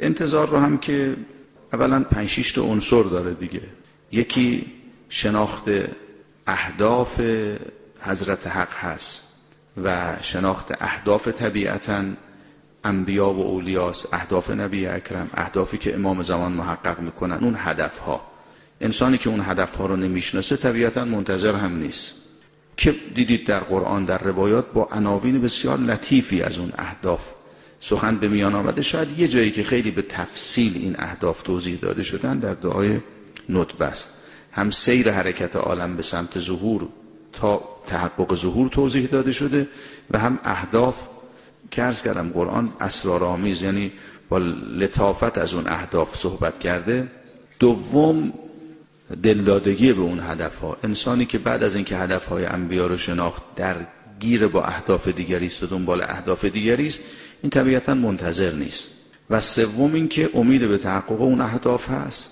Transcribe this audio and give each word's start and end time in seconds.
انتظار 0.00 0.48
رو 0.48 0.58
هم 0.58 0.78
که 0.78 1.16
اولا 1.72 2.04
پنج 2.04 2.52
تا 2.52 2.62
عنصر 2.62 3.02
داره 3.02 3.34
دیگه. 3.34 3.62
یکی 4.12 4.66
شناخت 5.08 5.64
اهداف 6.46 7.20
حضرت 8.00 8.46
حق 8.46 8.74
هست 8.74 9.36
و 9.84 10.16
شناخت 10.20 10.82
اهداف 10.82 11.28
طبیعتا 11.28 12.04
انبیا 12.84 13.30
و 13.30 13.40
اولیاس 13.40 14.14
اهداف 14.14 14.50
نبی 14.50 14.86
اکرم 14.86 15.30
اهدافی 15.34 15.78
که 15.78 15.94
امام 15.94 16.22
زمان 16.22 16.52
محقق 16.52 17.00
می‌کنن 17.00 17.38
اون 17.40 17.56
هدف 17.58 17.98
ها 17.98 18.20
انسانی 18.80 19.18
که 19.18 19.30
اون 19.30 19.40
هدف 19.46 19.76
ها 19.76 19.86
رو 19.86 19.96
نمی‌شناسه 19.96 20.56
طبیعتا 20.56 21.04
منتظر 21.04 21.54
هم 21.54 21.76
نیست. 21.76 22.14
که 22.76 22.94
دیدید 23.14 23.46
در 23.46 23.60
قرآن 23.60 24.04
در 24.04 24.18
روایات 24.18 24.72
با 24.72 24.88
عناوین 24.92 25.40
بسیار 25.40 25.78
لطیفی 25.78 26.42
از 26.42 26.58
اون 26.58 26.72
اهداف. 26.78 27.20
سخن 27.80 28.16
به 28.16 28.28
میان 28.28 28.54
آمده. 28.54 28.82
شاید 28.82 29.18
یه 29.18 29.28
جایی 29.28 29.50
که 29.50 29.62
خیلی 29.62 29.90
به 29.90 30.02
تفصیل 30.02 30.72
این 30.76 30.96
اهداف 30.98 31.42
توضیح 31.42 31.78
داده 31.82 32.02
شدن 32.02 32.38
در 32.38 32.54
دعای 32.54 33.00
ندبه 33.48 33.84
است. 33.84 34.14
هم 34.52 34.70
سیر 34.70 35.10
حرکت 35.10 35.56
عالم 35.56 35.96
به 35.96 36.02
سمت 36.02 36.40
ظهور 36.40 36.88
تا 37.32 37.62
تحقق 37.86 38.36
ظهور 38.36 38.68
توضیح 38.68 39.06
داده 39.06 39.32
شده 39.32 39.68
و 40.10 40.18
هم 40.18 40.38
اهداف 40.44 40.96
که 41.70 41.82
ارز 41.82 42.02
کردم 42.02 42.28
قرآن 42.28 42.72
اسرارآمیز 42.80 43.62
یعنی 43.62 43.92
با 44.28 44.38
لطافت 44.38 45.38
از 45.38 45.54
اون 45.54 45.66
اهداف 45.66 46.16
صحبت 46.16 46.58
کرده. 46.58 47.08
دوم 47.58 48.32
دلدادگی 49.22 49.92
به 49.92 50.00
اون 50.00 50.20
هدف 50.20 50.58
ها 50.58 50.76
انسانی 50.84 51.26
که 51.26 51.38
بعد 51.38 51.62
از 51.62 51.74
اینکه 51.74 51.96
هدف 51.96 52.26
های 52.26 52.44
انبیا 52.44 52.86
رو 52.86 52.96
شناخت 52.96 53.42
در 53.56 53.76
گیر 54.20 54.46
با 54.46 54.64
اهداف 54.64 55.08
دیگری 55.08 55.46
است 55.46 55.62
و 55.62 55.66
دنبال 55.66 56.02
اهداف 56.02 56.44
دیگری 56.44 56.86
است 56.86 57.00
این 57.42 57.50
طبیعتا 57.50 57.94
منتظر 57.94 58.52
نیست. 58.52 58.90
و 59.30 59.40
سوم 59.40 59.94
اینکه 59.94 60.30
امید 60.34 60.68
به 60.68 60.78
تحقق 60.78 61.20
اون 61.20 61.40
اهداف 61.40 61.90
هست. 61.90 62.30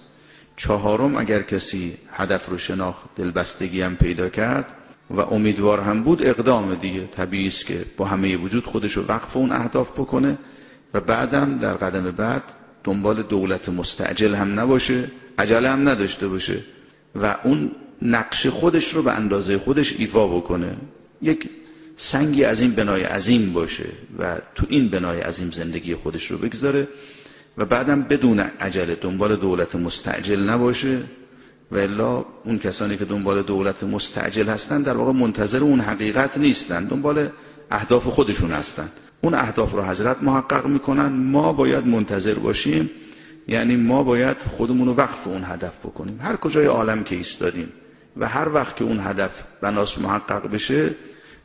چهارم 0.57 1.17
اگر 1.17 1.43
کسی 1.43 1.97
هدف 2.13 2.49
رو 2.49 2.59
شناخت 2.59 3.09
دلبستگی 3.17 3.83
هم 3.83 3.97
پیدا 3.97 4.29
کرد 4.29 4.73
و 5.11 5.21
امیدوار 5.21 5.81
هم 5.81 6.03
بود 6.03 6.27
اقدام 6.27 6.75
دیگه. 6.75 7.07
طبیعی 7.07 7.47
است 7.47 7.67
که 7.67 7.85
با 7.97 8.05
همه 8.05 8.37
وجود 8.37 8.65
خودش 8.65 8.93
رو 8.93 9.05
وقف 9.09 9.37
اون 9.37 9.53
اهداف 9.53 9.91
بکنه 9.91 10.39
و 10.95 11.01
بعدم 11.01 11.59
در 11.59 11.75
قدم 11.75 12.11
بعد 12.11 12.43
دنبال 12.85 13.23
دولت 13.23 13.69
مستعجل 13.69 14.35
هم 14.35 14.61
نباشه 14.61 15.05
عجله 15.39 15.71
هم 15.71 15.89
نداشته 15.89 16.29
باشه 16.29 16.61
و 17.15 17.37
اون 17.45 17.71
نقش 18.03 18.47
خودش 18.47 18.95
رو 18.95 19.03
به 19.03 19.13
اندازه 19.13 19.59
خودش 19.59 20.01
ایفا 20.01 20.29
بکنه. 20.29 20.77
یک 21.23 21.49
سنگی 22.01 22.45
از 22.45 22.61
این 22.61 22.71
بنای 22.71 23.03
عظیم 23.03 23.53
باشه 23.53 23.89
و 24.19 24.37
تو 24.55 24.67
این 24.69 24.89
بنای 24.89 25.21
عظیم 25.21 25.51
زندگی 25.51 25.95
خودش 25.95 26.31
رو 26.31 26.39
بگذاره 26.39 26.89
و 27.59 27.65
بعدم 27.65 28.03
بدون 28.03 28.41
عجله 28.41 28.95
دنبال 28.95 29.37
دولت 29.37 29.77
مستعجل 29.77 30.41
نباشه 30.41 30.99
و 31.71 31.77
الا 31.77 32.25
اون 32.45 32.59
کسانی 32.59 32.97
که 32.97 33.05
دنبال 33.05 33.43
دولت 33.43 33.83
مستعجل 33.83 34.49
هستن 34.49 34.83
در 34.83 34.97
واقع 34.97 35.13
منتظر 35.13 35.59
اون 35.59 35.81
حقیقت 35.81 36.39
نیستن 36.39 36.85
دنبال 36.85 37.29
اهداف 37.71 38.07
خودشون 38.07 38.51
هستن. 38.51 38.89
اون 39.21 39.35
اهداف 39.35 39.73
رو 39.73 39.83
حضرت 39.83 40.23
محقق 40.23 40.67
می‌کنن 40.67 41.07
ما 41.07 41.53
باید 41.53 41.87
منتظر 41.87 42.35
باشیم 42.35 42.91
یعنی 43.49 43.77
ما 43.77 44.03
باید 44.03 44.37
خودمون 44.37 44.89
رو 44.89 44.95
وقف 44.95 45.27
اون 45.27 45.45
هدف 45.45 45.79
بکنیم. 45.79 46.21
هر 46.23 46.37
کجای 46.37 46.67
عالم 46.67 47.05
که 47.05 47.17
ایستادیم 47.17 47.69
و 48.17 48.29
هر 48.29 48.49
وقت 48.55 48.77
که 48.77 48.85
اون 48.85 49.01
هدف 49.01 49.43
بناس 49.61 49.99
محقق 49.99 50.51
بشه 50.51 50.91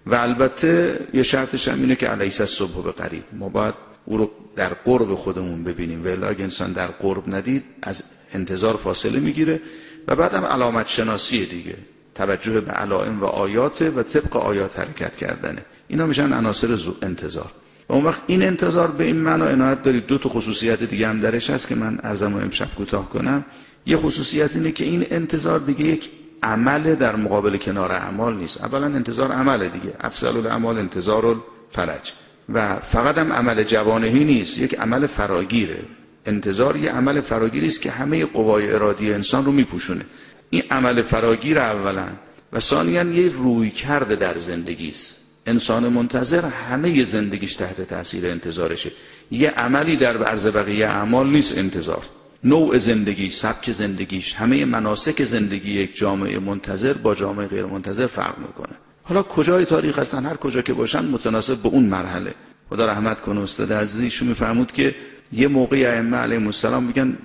و 0.06 0.16
البته 0.16 1.00
یه 1.14 1.24
شرطش 1.24 1.68
هم 1.68 1.82
اینه 1.82 1.96
که 1.96 2.08
علیس 2.08 2.42
صبح 2.42 2.84
به 2.84 2.92
قریب. 2.92 3.24
ما 3.34 3.50
باید 3.50 3.74
او 4.06 4.18
رو 4.18 4.32
در 4.56 4.70
قرب 4.70 5.16
خودمون 5.16 5.64
ببینیم. 5.64 6.06
و 6.06 6.26
اگه 6.30 6.44
انسان 6.44 6.72
در 6.72 6.88
قرب 6.88 7.36
ندید 7.36 7.64
از 7.82 8.04
انتظار 8.34 8.78
فاصله 8.78 9.20
می‌گیره. 9.20 9.62
و 10.08 10.16
بعد 10.16 10.34
هم 10.34 10.46
علامت 10.46 10.88
شناسی 10.88 11.46
دیگه. 11.46 11.76
توجه 12.16 12.62
به 12.62 12.72
علائم 12.72 13.22
و 13.22 13.26
آیات 13.26 13.82
و 13.82 14.04
طبق 14.04 14.38
آیات 14.38 14.80
حرکت 14.80 15.16
کردنه. 15.16 15.62
اینا 15.88 16.06
میشن 16.06 16.34
عناصر 16.34 16.78
انتظار. 17.02 17.52
و 17.90 17.94
اون 17.94 18.04
وقت 18.04 18.22
این 18.28 18.44
انتظار 18.44 18.92
به 18.92 19.04
این 19.04 19.16
معنا 19.16 19.46
عنایت 19.46 19.84
دارید. 19.84 20.06
دو 20.06 20.18
تا 20.18 20.30
خصوصیت 20.30 20.84
دیگه 20.84 21.08
هم 21.08 21.20
درش 21.20 21.50
هست 21.50 21.68
که 21.68 21.76
من 21.76 22.00
ارزم 22.04 22.34
و 22.34 22.38
امشب 22.38 22.76
کوتاه 22.76 23.10
کنم. 23.10 23.46
یه 23.86 23.98
خصوصیت 23.98 24.56
اینه 24.56 24.72
که 24.72 24.84
این 24.84 25.06
انتظار 25.12 25.60
دیگه 25.60 25.86
یک 25.86 26.10
عمل 26.44 26.96
در 26.96 27.16
مقابل 27.16 27.58
کنار 27.58 27.92
اعمال 27.92 28.36
نیست. 28.36 28.64
اولا 28.64 28.86
انتظار 28.86 29.32
عمل 29.32 29.68
دیگه. 29.68 29.94
افضل 30.02 30.38
الاعمال 30.38 30.78
انتظار 30.78 31.26
الفرج 31.26 32.12
و 32.54 32.76
فقط 32.80 33.18
هم 33.18 33.34
عمل 33.34 33.64
جوانهی 33.64 34.24
نیست. 34.24 34.58
یک 34.58 34.80
عمل 34.80 35.08
فراگیره. 35.08 35.80
انتظار 36.26 36.78
یه 36.78 36.92
عمل 36.92 37.22
فراگیری 37.22 37.68
است 37.68 37.82
که 37.82 37.92
همه 37.92 38.26
قوای 38.26 38.74
ارادی 38.74 39.14
انسان 39.14 39.46
رو 39.46 39.52
میپوشونه. 39.52 40.06
این 40.50 40.64
عمل 40.72 41.02
فراگیر 41.02 41.60
اولا. 41.60 42.08
و 42.54 42.60
ثانیا 42.60 43.04
یه 43.04 43.32
روی 43.32 43.70
کرده 43.70 44.16
در 44.16 44.38
زندگی 44.38 44.88
است. 44.88 45.18
انسان 45.46 45.88
منتظر 45.88 46.46
همه 46.46 47.04
زندگیش 47.04 47.56
تحت 47.56 47.82
تاثیر 47.82 48.28
انتظارشه. 48.28 48.92
یه 49.32 49.50
عملی 49.50 49.96
در 49.96 50.24
عرض 50.24 50.48
بقیه 50.48 50.88
اعمال 50.88 51.30
نیست 51.30 51.58
انتظار. 51.58 52.04
نوع 52.44 52.78
زندگی 52.78 53.30
سبک 53.30 53.72
زندگیش 53.72 54.34
همه 54.34 54.66
مناسک 54.66 55.24
زندگی 55.24 55.72
یک 55.72 55.96
جامعه 55.96 56.40
منتظر 56.40 56.94
با 56.94 57.16
جامعه 57.16 57.48
غیر 57.48 57.66
منتظر 57.66 58.08
فرق 58.08 58.38
می‌کنه. 58.40 58.76
حالا 59.04 59.24
کجای 59.24 59.66
تاریخ 59.66 60.00
هستن؟ 60.00 60.26
هر 60.26 60.36
کجا 60.36 60.62
که 60.62 60.74
باشن 60.74 61.06
متناسب 61.06 61.58
به 61.58 61.70
اون 61.70 61.84
مرحله. 61.84 62.34
خدا 62.70 62.86
رحمت 62.86 63.22
کنه 63.22 63.42
استاد 63.42 63.74
عزیز 63.74 64.02
ایشون 64.02 64.28
میفرمود 64.28 64.72
که 64.72 64.96
یه 65.32 65.48
موقعی 65.48 65.86
ائمه 65.86 66.18
علیهم 66.18 66.46
السلام 66.46 66.84
میگن 66.84 67.18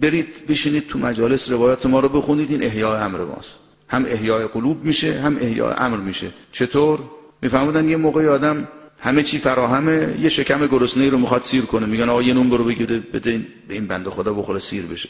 برید 0.00 0.46
بشینید 0.48 0.86
تو 0.88 0.98
مجالس 0.98 1.50
روایات 1.50 1.86
ما 1.86 2.00
رو 2.00 2.08
بخونید 2.08 2.50
این 2.50 2.62
احیاء 2.62 3.04
امر 3.04 3.18
ماست. 3.18 3.50
هم 3.88 4.04
احیاء 4.08 4.46
قلوب 4.46 4.84
میشه 4.84 5.20
هم 5.20 5.36
احیاء 5.40 5.74
امر 5.74 5.96
میشه. 5.96 6.26
چطور؟ 6.52 7.00
میفهمودن 7.42 7.88
یه 7.88 7.96
موقعی 7.96 8.26
آدم 8.26 8.68
همه 8.98 9.22
چی 9.22 9.38
فراهمه. 9.38 10.16
یه 10.20 10.28
شکم 10.28 10.66
گرسنه 10.66 11.08
رو 11.10 11.18
می‌خواد 11.18 11.42
سیر 11.42 11.62
کنه. 11.62 11.86
میگن 11.86 12.08
آقا 12.08 12.22
یه 12.22 12.34
نون 12.34 12.50
برو 12.50 12.64
بگیره 12.64 12.98
بده 12.98 13.40
به 13.68 13.74
این 13.74 13.86
بنده 13.86 14.10
خدا 14.10 14.32
بخوره 14.32 14.58
سیر 14.58 14.86
بشه. 14.86 15.08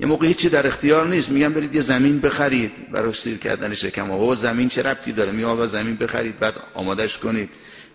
یه 0.00 0.06
موقع 0.06 0.26
هیچی 0.26 0.48
در 0.48 0.66
اختیار 0.66 1.06
نیست. 1.06 1.30
میگن 1.30 1.52
برید 1.52 1.74
یه 1.74 1.80
زمین 1.80 2.18
بخرید 2.18 2.92
برای 2.92 3.12
سیر 3.12 3.38
کردن 3.38 3.74
شکم 3.74 4.10
آقا 4.10 4.34
زمین 4.34 4.68
چه 4.68 4.82
ربطی 4.82 5.12
داره؟ 5.12 5.32
میگن 5.32 5.66
زمین 5.66 5.96
بخرید 5.96 6.38
بعد 6.38 6.54
آمادش 6.74 7.18
کنید 7.18 7.48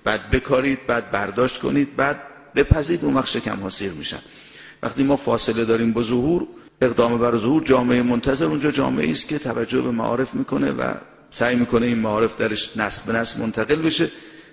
بعد 0.03 0.31
بکارید 0.31 0.88
بعد 0.88 1.12
برداشت 1.12 1.59
کنید 1.62 1.96
بعد 1.96 2.18
بپزید 2.56 3.06
اون 3.06 3.13
وقت 3.13 3.28
شکم 3.28 3.56
ها 3.56 3.69
سیر 3.69 3.91
میشن. 3.91 4.19
وقتی 4.84 5.03
ما 5.03 5.16
فاصله 5.16 5.66
داریم 5.66 5.94
با 5.94 6.03
ظهور 6.03 6.47
اقدام 6.81 7.18
بر 7.18 7.38
ظهور 7.38 7.63
جامعه 7.63 8.02
منتظر 8.02 8.46
اونجا 8.46 8.72
جامعه 8.72 9.12
است 9.12 9.28
که 9.28 9.40
توجه 9.40 9.81
به 9.81 9.91
معارف 9.91 10.34
می‌کنه 10.34 10.72
و 10.72 10.94
سعی 11.31 11.56
می‌کنه 11.56 11.85
این 11.85 12.00
معارف 12.00 12.38
درش 12.38 12.78
نسل 12.78 13.12
به 13.12 13.19
نسل 13.19 13.41
منتقل 13.41 13.81
بشه. 13.81 14.09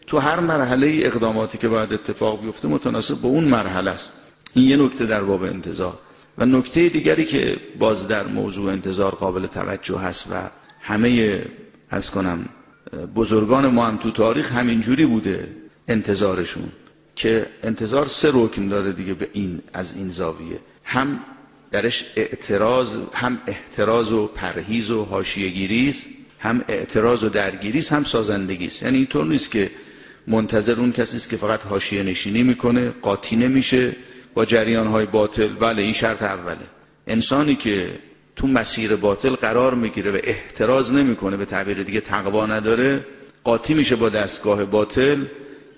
تو 0.09 0.19
هر 0.19 0.41
مرحله 0.41 1.01
اقداماتی 1.03 1.59
که 1.59 1.69
باید 1.69 1.93
اتفاق 1.93 2.43
بیفته 2.43 2.69
متناسب 2.69 3.21
با 3.21 3.29
اون 3.29 3.45
مرحله 3.45 3.91
است. 3.91 4.13
این 4.55 4.69
یه 4.69 4.77
نکته 4.77 5.07
در 5.07 5.23
باب 5.23 5.43
انتظار. 5.43 5.99
و 6.39 6.47
نکته 6.47 6.89
دیگری 6.89 7.25
که 7.25 7.57
باز 7.79 8.09
در 8.09 8.27
موضوع 8.27 8.73
انتظار 8.73 9.15
قابل 9.15 9.47
توجه 9.47 9.99
هست 9.99 10.33
و 10.33 10.35
همه 10.81 11.43
از 11.91 12.11
کنم 12.11 12.49
بزرگان 13.15 13.67
ما 13.67 13.87
هم 13.87 13.97
تو 13.97 14.11
تاریخ 14.11 14.53
همینجوری 14.53 15.07
بوده 15.07 15.49
انتظارشون 15.89 16.69
که 17.17 17.47
انتظار 17.63 18.07
سه 18.07 18.31
رکن 18.35 18.69
داره 18.69 18.93
دیگه 18.93 19.15
به 19.15 19.29
این 19.33 19.63
از 19.75 19.97
این 19.97 20.11
زاویه. 20.11 20.59
هم 20.85 21.21
درش 21.71 22.13
اعتراض 22.17 22.97
هم 23.13 23.39
احتراز 23.47 24.13
و 24.13 24.27
پرهیز 24.27 24.91
و 24.91 25.05
حاشیه‌گیری 25.05 25.89
است 25.89 26.09
هم 26.39 26.65
اعتراض 26.69 27.25
و 27.25 27.29
درگیری 27.29 27.81
هم 27.91 28.05
سازندگی 28.05 28.67
است. 28.67 28.83
یعنی 28.83 28.97
اینطور 28.97 29.25
نیست 29.27 29.51
که 29.51 29.71
منتظر 30.29 30.81
اون 30.81 30.93
کسی 30.93 31.17
است 31.17 31.31
که 31.31 31.37
فقط 31.37 31.63
حاشیه 31.63 32.03
نشینی 32.03 32.43
می‌کنه 32.43 32.91
قاطی 32.91 33.37
نمیشه 33.37 33.97
با 34.35 34.45
جریان 34.45 34.87
های 34.87 35.07
باطل. 35.07 35.49
بله 35.49 35.83
این 35.83 35.93
شرط 35.93 36.23
اوله. 36.23 36.57
انسانی 37.07 37.55
که 37.55 37.99
تو 38.37 38.47
مسیر 38.47 38.97
باطل 38.97 39.35
قرار 39.35 39.75
می‌گیره 39.75 40.11
و 40.11 40.19
احتراز 40.23 40.93
نمی‌کنه 40.93 41.37
به 41.37 41.45
تعبیر 41.45 41.83
دیگه 41.83 42.01
تقوا 42.01 42.47
نداره 42.47 43.05
قاطی 43.45 43.75
میشه 43.75 43.97
با 43.97 44.09
دستگاه 44.09 44.65
باطل 44.65 45.25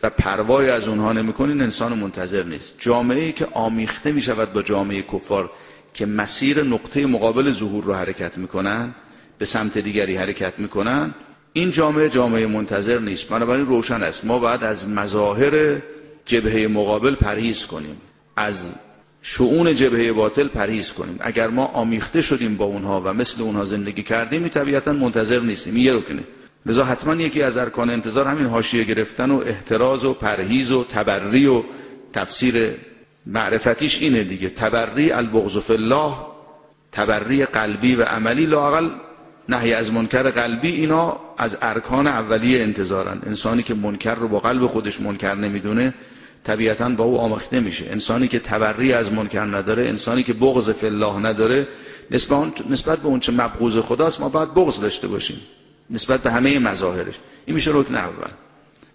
و 0.03 0.11
پروای 0.11 0.71
از 0.71 0.89
اونها 0.89 1.13
نمی‌کنه. 1.13 1.53
این 1.53 1.61
انسان 1.61 1.99
منتظر 1.99 2.43
نیست. 2.43 2.77
جامعه 2.79 3.25
ای 3.25 3.33
که 3.33 3.49
آمیخته 3.53 4.13
می‌شود 4.13 4.53
با 4.53 4.63
جامعه 4.63 5.03
کفار 5.03 5.51
که 5.95 6.07
مسیر 6.07 6.63
نقطه 6.63 7.07
مقابل 7.07 7.51
ظهور 7.53 7.85
رو 7.85 7.95
حرکت 7.95 8.39
می‌کنن 8.39 8.95
به 9.39 9.45
سمت 9.45 9.79
دیگری 9.79 10.17
حرکت 10.17 10.59
می‌کنن 10.59 11.15
این 11.53 11.71
جامعه 11.71 12.09
جامعه 12.09 12.47
منتظر 12.47 12.99
نیست. 12.99 13.29
بنابراین 13.29 13.67
روشن 13.67 14.03
است. 14.03 14.25
ما 14.25 14.39
باید 14.39 14.65
از 14.65 14.89
مظاهر 14.89 15.77
جبهه 16.27 16.69
مقابل 16.69 17.15
پرهیز 17.15 17.67
کنیم. 17.67 17.97
از 18.37 18.75
شعون 19.23 19.75
جبهه 19.75 20.13
باطل 20.13 20.49
پرهیز 20.49 20.93
کنیم. 20.93 21.17
اگر 21.21 21.49
ما 21.49 21.65
آمیخته 21.65 22.23
شدیم 22.23 22.57
با 22.57 22.65
اونها 22.65 23.01
و 23.01 23.13
مثل 23.13 23.43
اونها 23.43 23.65
زندگی 23.65 24.03
کردیم 24.03 24.49
طبیعتا 24.49 24.93
منتظر 24.93 25.41
نیستیم. 25.41 25.77
یه 25.77 25.95
رکنه. 25.95 26.25
لذا 26.67 26.85
حتما 26.85 27.15
یکی 27.15 27.43
از 27.43 27.57
ارکان 27.57 27.91
انتظار 27.91 28.27
همین 28.27 28.47
حاشیه 28.47 28.85
گرفتن 28.85 29.31
و 29.31 29.43
احتراز 29.47 30.05
و 30.05 30.15
پرهیز 30.15 30.73
و 30.73 30.85
تبری 30.85 31.47
و 31.47 31.63
تفسیر 32.13 32.75
معرفتیش 33.27 34.03
اینه 34.03 34.25
دیگه. 34.25 34.49
تبری 34.49 35.13
البغض 35.13 35.59
فی 35.59 35.73
الله 35.73 36.13
تبری 36.93 37.45
قلبی 37.45 37.95
و 37.95 38.03
عملی 38.03 38.47
لاقل 38.47 38.89
نهی 39.51 39.75
از 39.75 39.93
منکر 39.93 40.31
قلبی 40.31 40.69
اینا 40.69 41.21
از 41.39 41.59
ارکان 41.63 42.07
اولیه 42.07 42.63
انتظارن. 42.63 43.19
انسانی 43.27 43.63
که 43.63 43.75
منکر 43.75 44.15
رو 44.15 44.29
با 44.29 44.39
قلب 44.39 44.67
خودش 44.67 45.01
منکر 45.01 45.35
نمی‌دونه 45.35 45.95
طبیعتا 46.45 46.89
با 46.89 47.05
او 47.05 47.19
آمخته 47.19 47.61
نمیشه 47.61 47.85
انسانی 47.91 48.29
که 48.29 48.39
تبری 48.39 48.93
از 48.93 49.13
منکر 49.13 49.45
نداره 49.45 49.89
انسانی 49.89 50.23
که 50.23 50.33
بغض 50.33 50.71
فی 50.71 50.87
الله 50.87 51.19
نداره 51.19 51.67
نسبت 52.71 52.99
به 52.99 53.07
اون 53.07 53.21
چه 53.21 53.33
خداست 53.83 54.21
ما 54.21 54.29
باید 54.29 54.55
بغض 54.55 54.81
داشته 54.81 55.09
باشیم. 55.09 55.41
نسبت 55.91 56.21
به 56.23 56.31
همه 56.31 56.59
مظاهرش. 56.59 57.15
این 57.47 57.55
میشه 57.55 57.71
رکن 57.75 57.95
اول. 57.95 58.31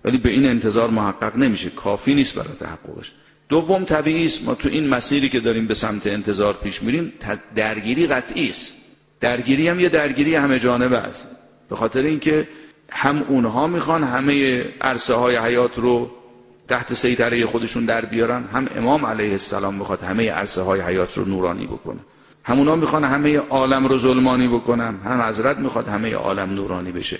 ولی 0.05 0.17
به 0.17 0.29
این 0.29 0.45
انتظار 0.45 0.89
محقق 0.89 1.37
نمیشه. 1.37 1.69
کافی 1.69 2.13
نیست 2.13 2.35
برای 2.35 2.55
تحققش. 2.59 3.11
دوم 3.49 3.83
طبیعی 3.83 4.25
است. 4.25 4.43
ما 4.43 4.55
تو 4.55 4.69
این 4.69 4.87
مسیری 4.87 5.29
که 5.29 5.39
داریم 5.39 5.67
به 5.67 5.73
سمت 5.73 6.07
انتظار 6.07 6.53
پیش 6.53 6.83
میریم 6.83 7.13
درگیری 7.55 8.07
قطعی 8.07 8.49
است. 8.49 8.84
درگیری 9.25 9.67
هم 9.67 9.79
یه 9.79 9.89
درگیری 9.89 10.35
همه 10.35 10.59
جانبه 10.59 10.97
است. 10.97 11.27
به 11.69 11.75
خاطر 11.75 12.01
اینکه 12.01 12.47
هم 12.91 13.23
اونها 13.27 13.67
می‌خوان 13.67 14.03
همه 14.03 14.65
عرصه 14.81 15.13
های 15.13 15.35
حیات 15.35 15.77
رو 15.77 16.11
تحت 16.67 16.93
سیطره 16.93 17.45
خودشون 17.45 17.85
در 17.85 18.05
بیارن 18.05 18.43
هم 18.53 18.67
امام 18.75 19.05
علیه 19.05 19.31
السلام 19.31 19.75
می‌خواد 19.75 20.03
همه 20.03 20.31
عرصه 20.31 20.61
های 20.61 20.81
حیات 20.81 21.17
رو 21.17 21.25
نورانی 21.25 21.65
بکنه. 21.65 21.99
همونا 22.43 22.75
می‌خوان 22.75 23.03
همه 23.03 23.37
عالم 23.37 23.87
رو 23.87 23.97
ظلمانی 23.97 24.47
بکنن 24.47 24.95
هم 25.05 25.21
حضرت 25.21 25.57
می‌خواد 25.57 25.87
همه 25.87 26.13
عالم 26.13 26.53
نورانی 26.53 26.91
بشه. 26.91 27.19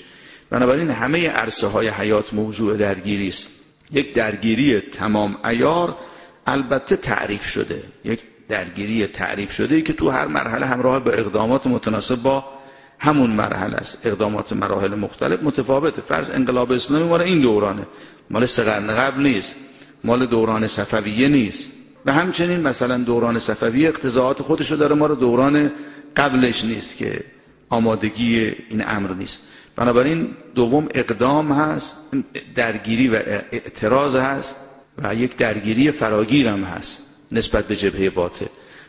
بنابراین 0.50 0.90
همه 0.90 1.30
عرصه 1.30 1.68
های 1.68 1.88
حیات 1.88 2.34
موضوع 2.34 2.78
درگیری 2.78 3.28
است. 3.28 3.52
یک 3.92 4.14
درگیری 4.14 4.80
تمام 4.80 5.38
ایار 5.46 5.96
البته 6.48 6.96
تعریف 6.96 7.46
شده. 7.46 7.84
یک 8.04 8.20
درگیری 8.50 9.08
تعریف 9.08 9.52
شده 9.52 9.82
که 9.82 9.94
تو 9.94 10.10
هر 10.10 10.26
مرحله 10.26 10.66
همراه 10.66 11.00
با 11.00 11.12
اقدامات 11.12 11.68
متناسب 11.68 12.22
با 12.22 12.46
همون 13.00 13.30
مرحله 13.30 13.76
است. 13.76 14.06
اقدامات 14.06 14.54
مراحل 14.54 14.96
مختلف 14.96 15.44
متفاوته. 15.44 16.02
فرض 16.02 16.30
انقلاب 16.30 16.72
اسلامی 16.72 17.04
مال 17.04 17.22
این 17.22 17.42
دورانه. 17.42 17.88
مال 18.30 18.46
سه 18.46 18.64
قبل 18.64 19.24
نیست. 19.24 19.56
مال 20.04 20.26
دوران 20.26 20.68
صفویه 20.68 21.28
نیست. 21.28 21.72
و 22.06 22.14
همچنین 22.14 22.62
مثلا 22.62 22.98
دوران 22.98 23.40
صفوی 23.40 23.88
اقتضاعات 23.88 24.42
خودش 24.42 24.72
رو 24.72 24.78
داره 24.78 24.96
ما 24.96 25.06
رو 25.06 25.16
دوران 25.16 25.72
قبلش 26.18 26.66
نیست 26.66 26.98
که 26.98 27.24
آمادگی 27.70 28.40
این 28.70 28.84
امر 28.88 29.14
نیست. 29.14 29.48
بنابراین 29.76 30.28
دوم 30.56 30.88
اقدام 30.94 31.52
هست 31.52 32.12
درگیری 32.56 33.08
و 33.08 33.16
اعتراض 33.52 34.16
هست 34.16 34.56
و 34.98 35.16
یک 35.16 35.36
درگیری 35.36 35.92
فراگیر 35.92 36.48
هم 36.48 36.64
هست. 36.64 37.05
نسبت 37.36 37.68
به 37.68 37.76
جبهه 37.76 38.10
باطل. 38.10 38.46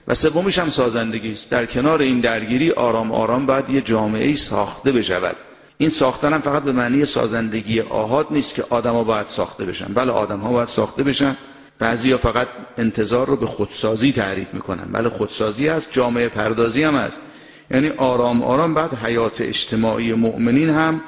و 0.09 0.15
سومش 0.15 0.59
هم 0.59 0.69
سازندگی 0.69 1.33
است. 1.33 1.51
در 1.51 1.67
کنار 1.67 2.01
این 2.01 2.21
درگیری 2.21 2.71
آرام 2.71 3.13
آرام 3.13 3.47
باید 3.47 3.71
یه 3.71 3.81
جامعه 3.81 4.35
ساخته 4.35 4.93
بشود. 4.93 5.37
این 5.79 5.91
ساختن 5.91 6.33
هم 6.33 6.41
فقط 6.41 6.63
به 6.63 6.73
معنی 6.73 7.05
سازندگی 7.05 7.81
آهاد 7.81 8.27
نیست 8.31 8.55
که 8.55 8.65
آدما 8.71 9.05
باید 9.05 9.27
ساخته 9.27 9.65
بشن. 9.65 9.87
بله 9.95 10.13
آدم 10.13 10.41
ها 10.41 10.53
باید 10.53 10.69
ساخته 10.69 11.03
بشن. 11.03 11.37
بعضی 11.79 12.17
فقط 12.17 12.49
انتظار 12.79 13.27
رو 13.27 13.37
به 13.37 13.47
خودسازی 13.47 14.13
تعریف 14.13 14.55
می‌کنن. 14.55 14.85
بله 14.93 15.09
خودسازی 15.09 15.69
هست 15.69 15.93
جامعه 15.93 16.29
پردازی 16.29 16.83
هم 16.83 16.95
هست. 16.95 17.21
یعنی 17.71 17.89
آرام 17.89 18.43
آرام 18.43 18.75
بعد 18.75 18.95
حیات 18.95 19.41
اجتماعی 19.41 20.13
مؤمنین 20.13 20.71
هم 20.71 21.01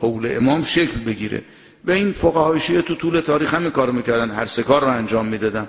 حول 0.00 0.36
امام 0.36 0.62
شکل 0.62 1.00
بگیره. 1.00 1.42
و 1.84 1.90
این 1.90 2.12
فقهای 2.12 2.60
شیعه 2.60 2.82
تو 2.82 2.94
طول 2.94 3.20
تاریخ 3.20 3.54
هم 3.54 3.70
کار 3.70 3.90
می‌کردن. 3.90 4.30
هر 4.30 4.44
سه 4.44 4.62
کار 4.62 4.80
رو 4.80 4.88
انجام 4.88 5.26
می‌دادن. 5.26 5.68